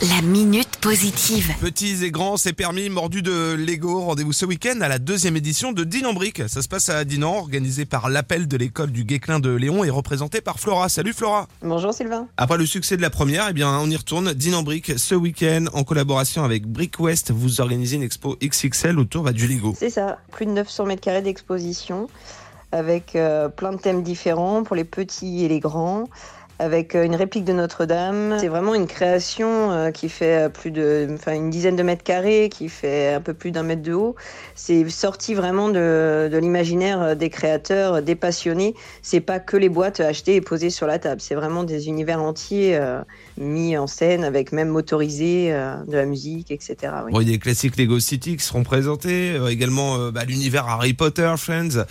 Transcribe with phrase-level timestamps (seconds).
[0.00, 1.52] La minute positive.
[1.60, 4.00] Petits et grands, c'est permis, mordu de Lego.
[4.02, 6.48] Rendez-vous ce week-end à la deuxième édition de Dinan Brick.
[6.48, 9.90] Ça se passe à Dinan, organisé par l'appel de l'école du Guéclin de Léon et
[9.90, 10.88] représenté par Flora.
[10.88, 11.48] Salut Flora.
[11.62, 12.28] Bonjour Sylvain.
[12.36, 14.34] Après le succès de la première, eh bien, on y retourne.
[14.34, 19.24] Dinan Brick, ce week-end, en collaboration avec Brick West, vous organisez une expo XXL autour
[19.24, 19.74] bah, du Lego.
[19.76, 22.06] C'est ça, plus de 900 mètres carrés d'exposition
[22.70, 26.04] avec euh, plein de thèmes différents pour les petits et les grands
[26.58, 28.36] avec euh, une réplique de Notre-Dame.
[28.40, 32.48] C'est vraiment une création euh, qui fait plus de, enfin une dizaine de mètres carrés,
[32.52, 34.16] qui fait un peu plus d'un mètre de haut.
[34.54, 38.74] C'est sorti vraiment de, de l'imaginaire des créateurs, des passionnés.
[39.02, 41.20] C'est pas que les boîtes achetées et posées sur la table.
[41.20, 43.00] C'est vraiment des univers entiers euh,
[43.36, 45.18] mis en scène avec même motorisé,
[45.48, 46.76] de la musique, etc.
[47.04, 47.12] Oui.
[47.12, 50.92] Bon, il y a des classiques Lego City qui seront présentés, également bah, l'univers Harry
[50.92, 51.84] Potter, Friends,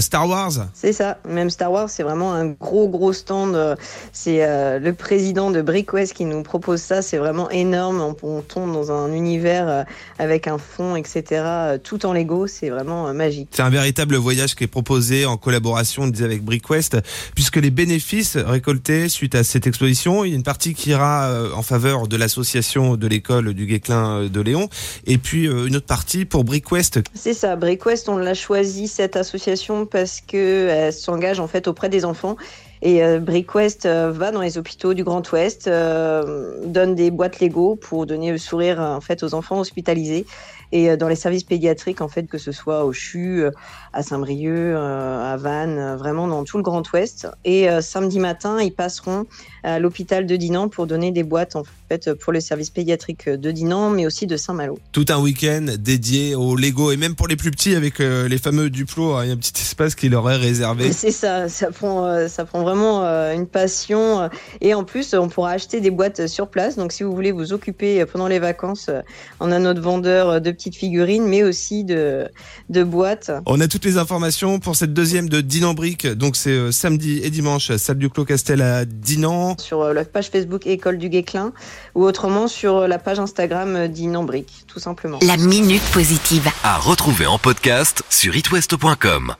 [0.00, 0.52] Star Wars.
[0.74, 1.18] C'est ça.
[1.28, 3.76] Même Star Wars, c'est vraiment un gros gros stand
[4.12, 7.02] c'est euh, le président de Brickwest qui nous propose ça.
[7.02, 8.14] C'est vraiment énorme.
[8.22, 9.82] On, tombe dans un univers euh,
[10.18, 11.24] avec un fond, etc.
[11.32, 12.46] Euh, tout en Lego.
[12.46, 13.48] C'est vraiment magique.
[13.52, 16.96] C'est un véritable voyage qui est proposé en collaboration, on disait, avec Brickwest,
[17.34, 21.32] puisque les bénéfices récoltés suite à cette exposition, il y a une partie qui ira
[21.54, 24.68] en faveur de l'association de l'école du Guéclin de Léon,
[25.06, 27.00] et puis une autre partie pour Brickwest.
[27.14, 27.56] C'est ça.
[27.56, 32.36] Brickwest, on l'a choisi cette association parce que elle s'engage en fait auprès des enfants
[32.82, 37.40] et euh, Brickwest euh, va dans les hôpitaux du Grand Ouest, euh, donne des boîtes
[37.40, 40.26] Lego pour donner le sourire en fait aux enfants hospitalisés
[40.72, 43.44] et dans les services pédiatriques en fait que ce soit au CHU,
[43.92, 47.28] à Saint-Brieuc, à Vannes, vraiment dans tout le Grand Ouest.
[47.44, 49.26] Et samedi matin, ils passeront
[49.62, 53.50] à l'hôpital de Dinan pour donner des boîtes en fait pour le service pédiatrique de
[53.52, 54.76] Dinan, mais aussi de Saint-Malo.
[54.90, 58.68] Tout un week-end dédié au Lego et même pour les plus petits avec les fameux
[58.68, 60.90] Duplo, hein, il y a un petit espace qui leur est réservé.
[60.92, 64.28] C'est ça, ça prend ça prend vraiment euh, une passion.
[64.60, 66.76] Et en plus, on pourra acheter des boîtes sur place.
[66.76, 69.00] Donc, si vous voulez vous occuper pendant les vacances, euh,
[69.40, 72.28] on a notre vendeur de petites figurines, mais aussi de,
[72.68, 73.30] de boîtes.
[73.46, 76.06] On a toutes les informations pour cette deuxième de Dinan Brick.
[76.06, 79.56] Donc, c'est euh, samedi et dimanche, salle du Clos Castel à Dinan.
[79.58, 81.52] Sur la page Facebook École du Guéclin
[81.94, 85.18] ou autrement sur la page Instagram Dinan Brick, tout simplement.
[85.22, 86.48] La minute positive.
[86.64, 89.36] À retrouver en podcast sur itwest.com.